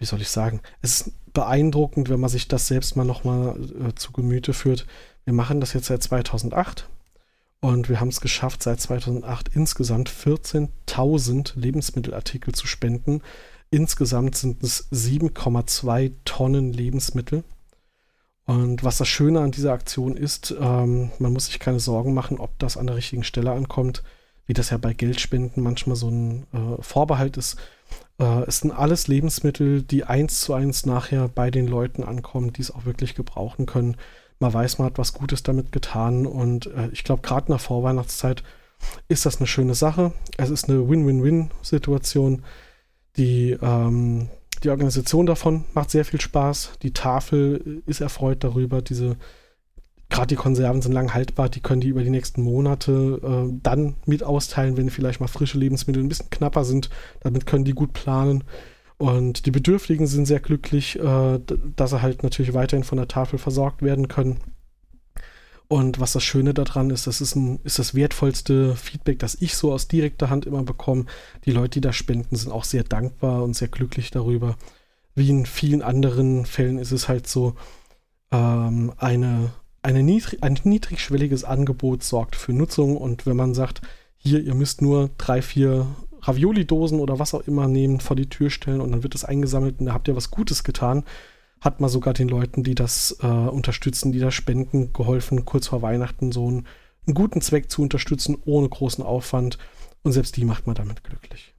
wie 0.00 0.04
soll 0.04 0.22
ich 0.22 0.28
sagen, 0.28 0.60
es 0.82 1.02
ist 1.02 1.12
beeindruckend, 1.32 2.08
wenn 2.08 2.18
man 2.18 2.30
sich 2.30 2.48
das 2.48 2.66
selbst 2.66 2.96
mal 2.96 3.04
nochmal 3.04 3.56
äh, 3.80 3.94
zu 3.94 4.10
Gemüte 4.10 4.54
führt. 4.54 4.86
Wir 5.24 5.32
machen 5.34 5.60
das 5.60 5.72
jetzt 5.72 5.86
seit 5.86 6.02
2008 6.02 6.88
und 7.60 7.88
wir 7.88 8.00
haben 8.00 8.08
es 8.08 8.20
geschafft, 8.20 8.62
seit 8.62 8.80
2008 8.80 9.50
insgesamt 9.54 10.10
14.000 10.10 11.58
Lebensmittelartikel 11.58 12.54
zu 12.54 12.66
spenden 12.66 13.22
Insgesamt 13.70 14.34
sind 14.34 14.62
es 14.64 14.90
7,2 14.90 16.12
Tonnen 16.24 16.72
Lebensmittel. 16.72 17.44
Und 18.44 18.82
was 18.82 18.98
das 18.98 19.06
Schöne 19.06 19.40
an 19.40 19.52
dieser 19.52 19.72
Aktion 19.72 20.16
ist, 20.16 20.52
ähm, 20.60 21.12
man 21.20 21.32
muss 21.32 21.46
sich 21.46 21.60
keine 21.60 21.78
Sorgen 21.78 22.12
machen, 22.12 22.38
ob 22.38 22.58
das 22.58 22.76
an 22.76 22.88
der 22.88 22.96
richtigen 22.96 23.22
Stelle 23.22 23.52
ankommt, 23.52 24.02
wie 24.46 24.54
das 24.54 24.70
ja 24.70 24.76
bei 24.76 24.92
Geldspenden 24.92 25.62
manchmal 25.62 25.94
so 25.94 26.08
ein 26.08 26.46
äh, 26.52 26.82
Vorbehalt 26.82 27.36
ist. 27.36 27.60
Äh, 28.18 28.42
es 28.48 28.58
sind 28.58 28.72
alles 28.72 29.06
Lebensmittel, 29.06 29.82
die 29.82 30.02
eins 30.02 30.40
zu 30.40 30.52
eins 30.52 30.84
nachher 30.84 31.28
bei 31.28 31.52
den 31.52 31.68
Leuten 31.68 32.02
ankommen, 32.02 32.52
die 32.52 32.62
es 32.62 32.72
auch 32.72 32.86
wirklich 32.86 33.14
gebrauchen 33.14 33.66
können. 33.66 33.96
Man 34.40 34.54
weiß, 34.54 34.78
man 34.78 34.86
hat 34.86 34.98
was 34.98 35.12
Gutes 35.12 35.42
damit 35.42 35.70
getan 35.70 36.26
und 36.26 36.66
äh, 36.66 36.88
ich 36.92 37.04
glaube, 37.04 37.22
gerade 37.22 37.52
nach 37.52 37.60
Vorweihnachtszeit 37.60 38.42
ist 39.06 39.26
das 39.26 39.36
eine 39.36 39.46
schöne 39.46 39.74
Sache. 39.74 40.12
Es 40.38 40.48
ist 40.48 40.68
eine 40.68 40.88
Win-Win-Win-Situation. 40.88 42.42
Die, 43.18 43.56
ähm, 43.60 44.30
die 44.62 44.70
Organisation 44.70 45.26
davon 45.26 45.66
macht 45.74 45.90
sehr 45.90 46.06
viel 46.06 46.20
Spaß. 46.20 46.72
Die 46.82 46.94
Tafel 46.94 47.82
ist 47.84 48.00
erfreut 48.00 48.42
darüber. 48.42 48.80
Diese, 48.80 49.16
gerade 50.08 50.28
die 50.28 50.36
Konserven 50.36 50.80
sind 50.80 50.92
lang 50.92 51.12
haltbar, 51.12 51.50
die 51.50 51.60
können 51.60 51.82
die 51.82 51.88
über 51.88 52.02
die 52.02 52.08
nächsten 52.08 52.42
Monate 52.42 53.20
äh, 53.22 53.58
dann 53.62 53.96
mit 54.06 54.22
austeilen, 54.22 54.78
wenn 54.78 54.88
vielleicht 54.88 55.20
mal 55.20 55.26
frische 55.26 55.58
Lebensmittel 55.58 56.02
ein 56.02 56.08
bisschen 56.08 56.30
knapper 56.30 56.64
sind. 56.64 56.88
Damit 57.20 57.44
können 57.44 57.64
die 57.64 57.74
gut 57.74 57.92
planen. 57.92 58.44
Und 59.00 59.46
die 59.46 59.50
Bedürftigen 59.50 60.06
sind 60.06 60.26
sehr 60.26 60.40
glücklich, 60.40 60.98
äh, 60.98 61.40
dass 61.74 61.88
sie 61.88 62.02
halt 62.02 62.22
natürlich 62.22 62.52
weiterhin 62.52 62.84
von 62.84 62.98
der 62.98 63.08
Tafel 63.08 63.38
versorgt 63.38 63.80
werden 63.80 64.08
können. 64.08 64.40
Und 65.68 66.00
was 66.00 66.12
das 66.12 66.22
Schöne 66.22 66.52
daran 66.52 66.90
ist, 66.90 67.06
das 67.06 67.22
ist, 67.22 67.34
ein, 67.34 67.60
ist 67.64 67.78
das 67.78 67.94
wertvollste 67.94 68.76
Feedback, 68.76 69.18
das 69.18 69.36
ich 69.40 69.54
so 69.56 69.72
aus 69.72 69.88
direkter 69.88 70.28
Hand 70.28 70.44
immer 70.44 70.64
bekomme. 70.64 71.06
Die 71.46 71.50
Leute, 71.50 71.70
die 71.70 71.80
da 71.80 71.94
spenden, 71.94 72.36
sind 72.36 72.52
auch 72.52 72.64
sehr 72.64 72.84
dankbar 72.84 73.42
und 73.42 73.56
sehr 73.56 73.68
glücklich 73.68 74.10
darüber. 74.10 74.56
Wie 75.14 75.30
in 75.30 75.46
vielen 75.46 75.80
anderen 75.80 76.44
Fällen 76.44 76.76
ist 76.76 76.92
es 76.92 77.08
halt 77.08 77.26
so, 77.26 77.54
ähm, 78.30 78.92
eine, 78.98 79.50
eine 79.80 80.02
niedrig, 80.02 80.42
ein 80.42 80.58
niedrigschwelliges 80.62 81.44
Angebot 81.44 82.02
sorgt 82.02 82.36
für 82.36 82.52
Nutzung. 82.52 82.98
Und 82.98 83.24
wenn 83.24 83.36
man 83.36 83.54
sagt, 83.54 83.80
hier, 84.18 84.42
ihr 84.42 84.54
müsst 84.54 84.82
nur 84.82 85.08
drei, 85.16 85.40
vier 85.40 85.86
Ravioli-Dosen 86.22 87.00
oder 87.00 87.18
was 87.18 87.34
auch 87.34 87.46
immer 87.46 87.68
nehmen, 87.68 88.00
vor 88.00 88.16
die 88.16 88.28
Tür 88.28 88.50
stellen 88.50 88.80
und 88.80 88.92
dann 88.92 89.02
wird 89.02 89.14
es 89.14 89.24
eingesammelt 89.24 89.80
und 89.80 89.86
da 89.86 89.92
habt 89.92 90.08
ihr 90.08 90.16
was 90.16 90.30
Gutes 90.30 90.64
getan, 90.64 91.04
hat 91.60 91.80
man 91.80 91.90
sogar 91.90 92.14
den 92.14 92.28
Leuten, 92.28 92.62
die 92.62 92.74
das 92.74 93.18
äh, 93.22 93.26
unterstützen, 93.26 94.12
die 94.12 94.18
das 94.18 94.34
spenden, 94.34 94.92
geholfen, 94.92 95.44
kurz 95.44 95.68
vor 95.68 95.82
Weihnachten 95.82 96.32
so 96.32 96.46
einen, 96.48 96.66
einen 97.06 97.14
guten 97.14 97.40
Zweck 97.40 97.70
zu 97.70 97.82
unterstützen, 97.82 98.38
ohne 98.44 98.68
großen 98.68 99.04
Aufwand. 99.04 99.58
Und 100.02 100.12
selbst 100.12 100.36
die 100.36 100.46
macht 100.46 100.66
man 100.66 100.74
damit 100.74 101.04
glücklich. 101.04 101.54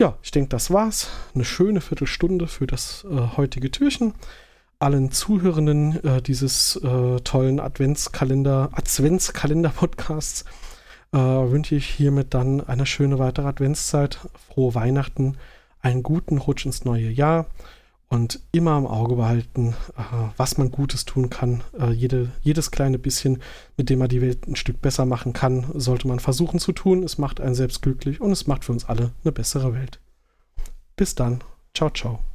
Ja, 0.00 0.18
ich 0.22 0.30
denke, 0.30 0.48
das 0.48 0.70
war's. 0.70 1.10
Eine 1.34 1.44
schöne 1.44 1.80
Viertelstunde 1.80 2.46
für 2.46 2.66
das 2.66 3.06
äh, 3.08 3.36
heutige 3.36 3.70
Türchen. 3.70 4.14
Allen 4.78 5.12
Zuhörenden 5.12 6.02
äh, 6.02 6.22
dieses 6.22 6.76
äh, 6.76 7.20
tollen 7.20 7.60
Adventskalender, 7.60 8.70
Adventskalender-Podcasts 8.72 10.44
äh, 11.14 11.16
wünsche 11.16 11.76
ich 11.76 11.86
hiermit 11.86 12.34
dann 12.34 12.60
eine 12.60 12.86
schöne 12.86 13.18
weitere 13.18 13.46
Adventszeit, 13.46 14.18
frohe 14.48 14.74
Weihnachten, 14.74 15.36
einen 15.80 16.02
guten 16.02 16.38
Rutsch 16.38 16.66
ins 16.66 16.84
neue 16.84 17.08
Jahr 17.08 17.46
und 18.08 18.40
immer 18.52 18.76
im 18.76 18.86
Auge 18.86 19.14
behalten, 19.14 19.74
äh, 19.96 20.02
was 20.36 20.58
man 20.58 20.72
Gutes 20.72 21.04
tun 21.04 21.30
kann. 21.30 21.62
Äh, 21.78 21.92
jede, 21.92 22.32
jedes 22.42 22.70
kleine 22.70 22.98
bisschen, 22.98 23.40
mit 23.76 23.90
dem 23.90 24.00
man 24.00 24.08
die 24.08 24.22
Welt 24.22 24.48
ein 24.48 24.56
Stück 24.56 24.82
besser 24.82 25.06
machen 25.06 25.32
kann, 25.32 25.66
sollte 25.74 26.08
man 26.08 26.18
versuchen 26.18 26.58
zu 26.58 26.72
tun. 26.72 27.04
Es 27.04 27.16
macht 27.16 27.40
einen 27.40 27.54
selbst 27.54 27.80
glücklich 27.82 28.20
und 28.20 28.32
es 28.32 28.46
macht 28.46 28.64
für 28.64 28.72
uns 28.72 28.84
alle 28.84 29.12
eine 29.22 29.32
bessere 29.32 29.72
Welt. 29.72 30.00
Bis 30.96 31.14
dann. 31.14 31.42
Ciao, 31.74 31.90
ciao. 31.90 32.33